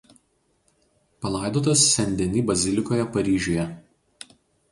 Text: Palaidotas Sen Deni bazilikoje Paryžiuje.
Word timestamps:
Palaidotas 1.25 1.83
Sen 1.91 2.17
Deni 2.21 2.43
bazilikoje 2.49 3.05
Paryžiuje. 3.17 3.67